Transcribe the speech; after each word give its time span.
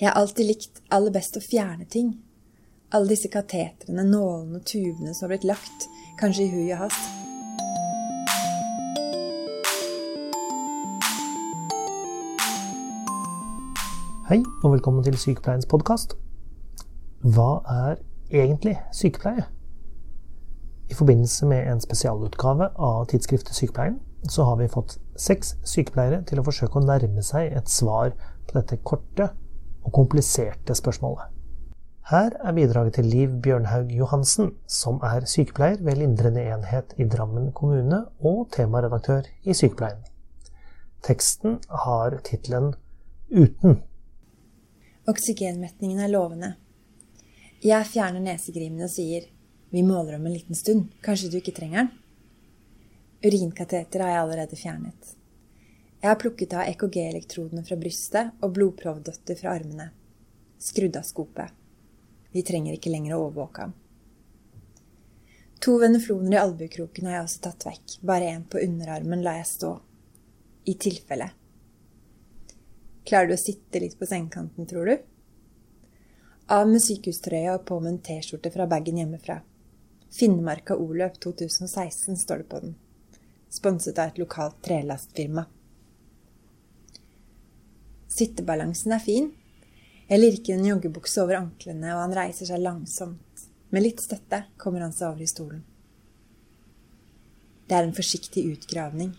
Jeg 0.00 0.08
har 0.08 0.16
alltid 0.18 0.48
likt 0.48 0.80
aller 0.90 1.12
best 1.14 1.36
å 1.38 1.40
fjerne 1.40 1.84
ting. 1.86 2.08
Alle 2.90 3.12
disse 3.12 3.28
katetrene, 3.30 4.02
nålene 4.02 4.58
og 4.58 4.64
tubene 4.66 5.12
som 5.14 5.28
har 5.28 5.30
blitt 5.30 5.44
lagt, 5.46 5.84
kanskje 6.18 6.42
i 6.42 6.50
hui 6.50 6.64
og 6.74 6.80
hast. 6.80 6.98
Hei, 14.26 14.40
og 14.64 14.74
velkommen 14.74 15.06
til 15.06 15.14
Sykepleiens 15.14 15.70
podkast. 15.70 16.16
Hva 17.22 17.62
er 17.76 18.02
egentlig 18.34 18.74
sykepleie? 18.90 19.46
I 20.90 20.98
forbindelse 20.98 21.46
med 21.46 21.70
en 21.70 21.84
spesialutgave 21.86 22.72
av 22.74 23.06
tidsskriftet 23.14 23.54
Sykepleien, 23.54 24.02
så 24.26 24.50
har 24.50 24.58
vi 24.58 24.66
fått 24.74 24.98
seks 25.14 25.54
sykepleiere 25.62 26.24
til 26.26 26.42
å 26.42 26.48
forsøke 26.50 26.82
å 26.82 26.86
nærme 26.90 27.22
seg 27.22 27.54
et 27.54 27.70
svar 27.70 28.10
på 28.42 28.58
dette 28.58 28.82
korte 28.82 29.30
og 29.84 29.92
kompliserte 29.92 30.74
spørsmålet. 30.74 31.30
Her 32.10 32.34
er 32.44 32.52
bidraget 32.52 32.98
til 32.98 33.06
Liv 33.08 33.36
Bjørnhaug 33.42 33.92
Johansen, 33.92 34.50
som 34.68 34.98
er 35.04 35.24
sykepleier 35.24 35.80
ved 35.80 35.96
lindrende 35.96 36.42
enhet 36.52 36.92
i 37.00 37.06
Drammen 37.08 37.52
kommune 37.56 38.02
og 38.20 38.50
temaredaktør 38.52 39.30
i 39.44 39.56
Sykepleien. 39.56 40.02
Teksten 41.04 41.58
har 41.84 42.18
tittelen 42.24 42.74
Uten. 43.32 43.80
Oksygenmetningen 45.08 46.00
er 46.00 46.12
lovende. 46.12 46.54
Jeg 47.64 47.88
fjerner 47.88 48.20
nesegrimene 48.20 48.84
og 48.84 48.92
sier 48.92 49.24
vi 49.72 49.82
måler 49.82 50.18
om 50.18 50.26
en 50.28 50.36
liten 50.36 50.54
stund, 50.54 50.90
kanskje 51.02 51.32
du 51.32 51.40
ikke 51.40 51.56
trenger 51.56 51.86
den? 51.86 51.92
Urinkateter 53.24 54.04
har 54.04 54.12
jeg 54.12 54.22
allerede 54.22 54.56
fjernet. 54.60 55.14
Jeg 56.04 56.10
har 56.10 56.18
plukket 56.20 56.52
av 56.52 56.66
EKG-elektrodene 56.68 57.62
fra 57.64 57.78
brystet 57.80 58.42
og 58.44 58.50
blodprovdøtter 58.58 59.38
fra 59.38 59.54
armene. 59.56 59.86
Skrudd 60.60 60.98
av 61.00 61.06
skopet. 61.08 61.54
Vi 62.28 62.42
trenger 62.44 62.76
ikke 62.76 62.92
lenger 62.92 63.14
å 63.16 63.20
overvåke 63.22 63.64
ham. 63.64 63.72
To 65.64 65.78
venefloner 65.80 66.36
i 66.36 66.42
albuekroken 66.42 67.08
har 67.08 67.16
jeg 67.16 67.30
også 67.30 67.40
tatt 67.46 67.66
vekk. 67.70 67.96
Bare 68.04 68.28
én 68.34 68.44
på 68.44 68.60
underarmen 68.60 69.24
lar 69.24 69.40
jeg 69.40 69.48
stå. 69.54 69.72
I 70.68 70.76
tilfelle. 70.84 71.30
Klarer 73.08 73.32
du 73.32 73.36
å 73.38 73.40
sitte 73.46 73.80
litt 73.80 73.96
på 73.96 74.12
sengekanten, 74.12 74.68
tror 74.68 74.92
du? 74.92 74.94
Av 76.52 76.68
med 76.68 76.84
sykehustrøya 76.84 77.56
og 77.56 77.64
på 77.72 77.80
med 77.80 77.94
en 77.94 78.00
T-skjorte 78.10 78.52
fra 78.52 78.68
bagen 78.68 79.00
hjemmefra. 79.00 79.40
Finnmarka 80.12 80.76
O-løp 80.76 81.16
2016 81.24 82.20
står 82.28 82.44
det 82.44 82.50
på 82.52 82.64
den. 82.68 82.80
Sponset 83.48 83.96
av 83.96 84.12
et 84.12 84.26
lokalt 84.26 84.60
trelastfirma. 84.68 85.48
Sittebalansen 88.14 88.94
er 88.94 89.02
fin. 89.02 89.32
Jeg 90.06 90.20
lirker 90.20 90.54
en 90.54 90.66
joggebukse 90.68 91.22
over 91.24 91.40
anklene, 91.40 91.96
og 91.96 92.04
han 92.04 92.14
reiser 92.14 92.46
seg 92.46 92.62
langsomt. 92.62 93.46
Med 93.74 93.82
litt 93.82 94.04
støtte 94.04 94.44
kommer 94.60 94.84
han 94.84 94.94
seg 94.94 95.08
over 95.08 95.24
i 95.24 95.30
stolen. 95.30 95.64
Det 97.66 97.74
er 97.74 97.88
en 97.88 97.96
forsiktig 97.96 98.44
utgravning. 98.52 99.14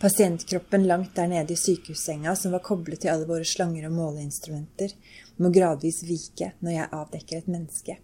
Pasientkroppen 0.00 0.86
langt 0.86 1.16
der 1.16 1.26
nede 1.28 1.56
i 1.56 1.58
sykehussenga, 1.58 2.36
som 2.36 2.54
var 2.54 2.62
koblet 2.64 3.02
til 3.02 3.10
alle 3.12 3.26
våre 3.28 3.44
slanger 3.48 3.88
og 3.88 3.96
måleinstrumenter, 3.98 4.94
må 5.42 5.50
gradvis 5.52 6.04
vike 6.06 6.52
når 6.60 6.76
jeg 6.76 6.92
avdekker 7.00 7.40
et 7.40 7.50
menneske. 7.50 7.98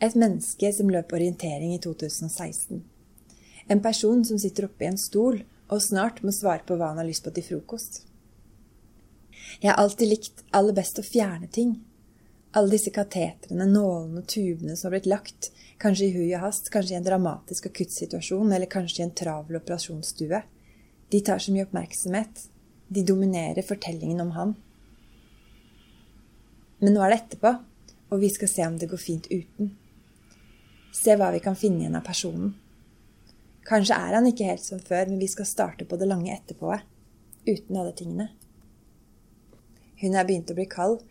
Et 0.00 0.16
menneske 0.16 0.72
som 0.72 0.90
løp 0.90 1.12
orientering 1.12 1.74
i 1.76 1.82
2016. 1.84 2.80
En 3.70 3.82
person 3.84 4.24
som 4.24 4.40
sitter 4.40 4.70
oppe 4.70 4.86
i 4.86 4.90
en 4.90 4.98
stol 4.98 5.42
og 5.70 5.82
snart 5.82 6.22
må 6.26 6.34
svare 6.34 6.64
på 6.66 6.76
hva 6.76 6.90
han 6.92 7.00
har 7.00 7.08
lyst 7.08 7.24
på 7.24 7.32
til 7.34 7.46
frokost. 7.46 8.02
Jeg 9.62 9.70
har 9.70 9.78
alltid 9.82 10.10
likt 10.10 10.44
aller 10.56 10.74
best 10.74 10.98
å 10.98 11.06
fjerne 11.06 11.48
ting. 11.52 11.76
Alle 12.58 12.74
disse 12.74 12.90
katetrene, 12.94 13.66
nålene 13.70 14.22
og 14.22 14.30
tubene 14.30 14.74
som 14.74 14.88
har 14.88 14.96
blitt 14.96 15.10
lagt, 15.10 15.50
kanskje 15.82 16.08
i 16.08 16.14
hui 16.14 16.30
og 16.34 16.42
hast, 16.44 16.70
kanskje 16.74 16.96
i 16.96 16.98
en 16.98 17.06
dramatisk 17.06 17.68
akuttsituasjon, 17.70 18.50
eller 18.50 18.70
kanskje 18.70 19.02
i 19.02 19.06
en 19.06 19.14
travel 19.14 19.60
operasjonsstue. 19.60 20.42
De 21.10 21.20
tar 21.26 21.42
så 21.42 21.54
mye 21.54 21.66
oppmerksomhet. 21.68 22.46
De 22.90 23.04
dominerer 23.06 23.66
fortellingen 23.66 24.22
om 24.24 24.32
han. 24.34 24.56
Men 26.80 26.96
nå 26.96 27.04
er 27.04 27.12
det 27.12 27.20
etterpå, 27.20 27.54
og 28.10 28.22
vi 28.22 28.32
skal 28.34 28.50
se 28.50 28.66
om 28.66 28.78
det 28.80 28.90
går 28.90 29.02
fint 29.02 29.30
uten. 29.30 29.70
Se 30.96 31.14
hva 31.14 31.30
vi 31.30 31.42
kan 31.44 31.58
finne 31.58 31.84
igjen 31.84 31.98
av 31.98 32.06
personen. 32.06 32.56
Kanskje 33.68 33.96
er 33.96 34.16
han 34.16 34.26
ikke 34.28 34.48
helt 34.48 34.64
som 34.64 34.80
før, 34.82 35.08
men 35.10 35.20
vi 35.20 35.28
skal 35.30 35.48
starte 35.48 35.86
på 35.88 35.98
det 36.00 36.08
lange 36.08 36.32
etterpå. 36.32 36.72
Uten 37.46 37.76
alle 37.76 37.92
tingene. 37.96 38.30
Hun 40.00 40.16
er 40.16 40.26
begynt 40.26 40.50
å 40.50 40.56
bli 40.56 40.66
kald, 40.70 41.02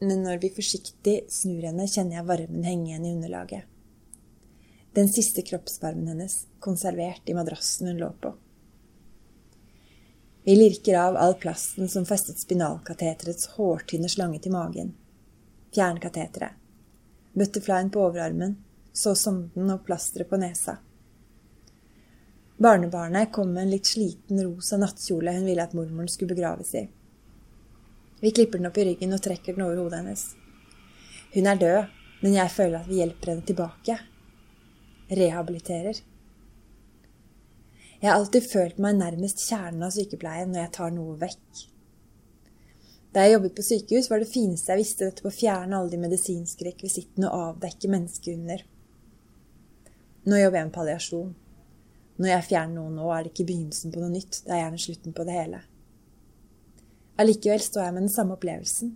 men 0.00 0.22
når 0.22 0.42
vi 0.42 0.52
forsiktig 0.54 1.22
snur 1.32 1.64
henne, 1.66 1.88
kjenner 1.88 2.20
jeg 2.20 2.28
varmen 2.28 2.66
henge 2.66 2.90
igjen 2.90 3.06
i 3.06 3.14
underlaget. 3.16 3.64
Den 4.96 5.10
siste 5.12 5.42
kroppsvarmen 5.44 6.08
hennes, 6.08 6.44
konservert 6.60 7.28
i 7.28 7.34
madrassen 7.36 7.90
hun 7.90 7.98
lå 8.00 8.10
på. 8.22 8.32
Vi 10.46 10.54
lirker 10.56 10.94
av 11.00 11.18
all 11.20 11.34
plasten 11.42 11.90
som 11.90 12.06
festet 12.06 12.38
spinalkateterets 12.38 13.50
hårtynne 13.56 14.08
slange 14.08 14.38
til 14.44 14.54
magen. 14.54 14.94
Fjern 15.74 15.98
kateteret. 16.00 16.54
Butterflyen 17.36 17.90
på 17.92 18.04
overarmen, 18.06 18.54
så 18.96 19.16
sonden 19.18 19.72
og 19.74 19.82
plasteret 19.84 20.30
på 20.30 20.38
nesa. 20.40 20.78
Barnebarnet 22.56 23.32
kom 23.32 23.52
med 23.52 23.66
en 23.66 23.70
litt 23.74 23.86
sliten 23.86 24.40
rosa 24.40 24.78
nattkjole 24.80 25.34
hun 25.36 25.44
ville 25.44 25.64
at 25.64 25.74
mormoren 25.76 26.08
skulle 26.08 26.32
begraves 26.32 26.72
i. 26.74 26.86
Vi 28.20 28.32
klipper 28.32 28.58
den 28.58 28.70
opp 28.70 28.78
i 28.80 28.86
ryggen 28.88 29.12
og 29.12 29.20
trekker 29.22 29.52
den 29.52 29.66
over 29.66 29.82
hodet 29.82 30.00
hennes. 30.00 30.24
Hun 31.34 31.50
er 31.52 31.60
død, 31.60 31.92
men 32.22 32.36
jeg 32.38 32.54
føler 32.54 32.78
at 32.80 32.88
vi 32.88 33.02
hjelper 33.02 33.34
henne 33.34 33.44
tilbake. 33.44 33.98
Rehabiliterer. 35.20 36.00
Jeg 38.00 38.08
har 38.08 38.16
alltid 38.16 38.48
følt 38.48 38.80
meg 38.80 38.96
nærmest 38.96 39.44
kjernen 39.44 39.84
av 39.84 39.92
sykepleien 39.92 40.52
når 40.52 40.62
jeg 40.62 40.74
tar 40.80 40.96
noe 40.96 41.20
vekk. 41.20 41.64
Da 43.12 43.24
jeg 43.24 43.36
jobbet 43.36 43.56
på 43.56 43.64
sykehus, 43.64 44.08
var 44.12 44.20
det 44.20 44.32
fineste 44.32 44.72
jeg 44.72 44.80
visste 44.82 45.06
dette 45.08 45.24
på 45.24 45.28
å 45.28 45.38
fjerne 45.44 45.76
alle 45.76 45.92
de 45.92 46.00
medisinske 46.00 46.64
rekvisittene 46.66 47.28
og 47.28 47.52
avdekke 47.52 47.92
menneskehunder. 47.92 48.64
Nå 50.24 50.40
jobber 50.40 50.58
jeg 50.60 50.68
med 50.68 50.74
palliasjon. 50.74 51.34
Når 52.16 52.30
jeg 52.30 52.46
fjerner 52.48 52.78
noe 52.78 52.92
nå, 52.94 53.08
er 53.12 53.24
det 53.24 53.32
ikke 53.34 53.48
begynnelsen 53.50 53.92
på 53.92 54.00
noe 54.00 54.12
nytt, 54.12 54.40
det 54.46 54.54
er 54.54 54.62
gjerne 54.62 54.80
slutten 54.80 55.16
på 55.16 55.26
det 55.28 55.36
hele. 55.36 55.60
Allikevel 57.20 57.62
står 57.64 57.86
jeg 57.86 57.96
med 57.96 58.06
den 58.06 58.12
samme 58.12 58.36
opplevelsen. 58.36 58.94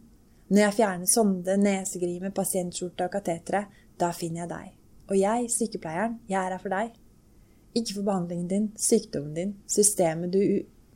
Når 0.51 0.63
jeg 0.65 0.77
fjerner 0.81 1.09
sonde, 1.09 1.57
nesegrime, 1.61 2.33
pasientskjorte 2.37 3.07
og 3.07 3.15
kateteret, 3.15 3.79
da 4.01 4.11
finner 4.17 4.45
jeg 4.45 4.51
deg. 4.51 4.75
Og 5.11 5.17
jeg, 5.19 5.49
sykepleieren, 5.53 6.19
jeg 6.31 6.39
er 6.41 6.55
her 6.55 6.63
for 6.63 6.75
deg. 6.75 6.93
Ikke 7.77 7.97
for 7.97 8.09
behandlingen 8.09 8.51
din, 8.51 8.69
sykdommen 8.81 9.37
din, 9.37 9.57
systemet 9.71 10.33
du 10.35 10.41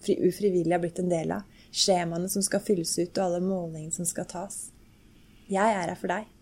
ufrivillig 0.05 0.73
har 0.75 0.83
blitt 0.83 1.01
en 1.01 1.13
del 1.13 1.33
av, 1.37 1.47
skjemaene 1.73 2.29
som 2.29 2.45
skal 2.45 2.63
fylles 2.65 2.93
ut 2.99 3.15
og 3.15 3.25
alle 3.25 3.41
målingene 3.45 3.95
som 3.95 4.09
skal 4.09 4.29
tas. 4.31 4.59
Jeg 5.49 5.65
er 5.65 5.87
her 5.87 5.99
for 5.99 6.13
deg. 6.13 6.34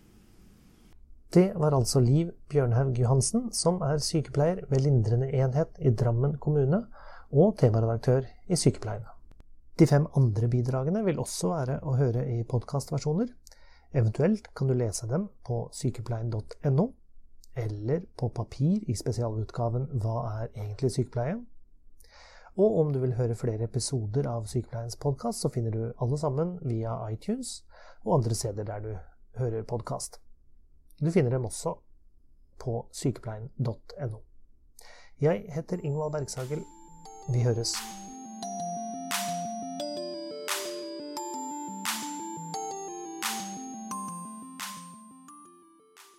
Det 1.33 1.53
var 1.57 1.73
altså 1.73 1.97
Liv 1.99 2.27
Bjørnhaug 2.49 2.99
Johansen, 2.99 3.47
som 3.57 3.79
er 3.81 3.97
sykepleier 3.97 4.59
ved 4.69 4.83
lindrende 4.85 5.31
enhet 5.33 5.79
i 5.81 5.89
Drammen 5.89 6.35
kommune 6.37 6.83
og 7.31 7.55
temaredaktør 7.57 8.27
i 8.45 8.55
Sykepleien. 8.55 9.07
De 9.79 9.87
fem 9.89 10.05
andre 10.13 10.45
bidragene 10.47 11.01
vil 11.07 11.17
også 11.23 11.49
være 11.49 11.79
å 11.81 11.95
høre 11.97 12.27
i 12.29 12.43
podkastversjoner. 12.45 13.31
Eventuelt 13.97 14.51
kan 14.53 14.69
du 14.69 14.75
lese 14.77 15.09
dem 15.09 15.25
på 15.47 15.57
sykepleien.no, 15.73 16.85
eller 17.65 18.05
på 18.17 18.29
papir 18.29 18.85
i 18.85 18.93
spesialutgaven 18.93 19.87
Hva 20.03 20.17
er 20.35 20.51
egentlig 20.51 20.91
sykepleie? 20.93 21.39
Og 22.61 22.77
om 22.83 22.91
du 22.93 22.99
vil 23.01 23.15
høre 23.17 23.33
flere 23.33 23.65
episoder 23.65 24.29
av 24.29 24.45
Sykepleiens 24.45 24.99
podkast, 25.01 25.41
så 25.41 25.49
finner 25.49 25.73
du 25.73 25.81
alle 25.97 26.21
sammen 26.21 26.59
via 26.61 26.93
iTunes 27.09 27.63
og 28.03 28.19
andre 28.19 28.37
steder 28.37 28.69
der 28.69 28.85
du 28.85 28.93
hører 29.41 29.65
podkast. 29.65 30.21
Du 31.01 31.11
finner 31.11 31.29
dem 31.31 31.45
også 31.45 31.75
på 32.59 32.85
sykepleien.no. 32.91 34.21
Jeg 35.21 35.45
heter 35.55 35.77
Ingvald 35.83 36.11
Bergsagel. 36.11 36.63
Vi 37.33 37.43
høres. 37.43 37.75